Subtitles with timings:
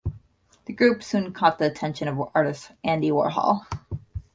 [0.65, 3.67] The group soon caught the attention of artist Andy Warhol.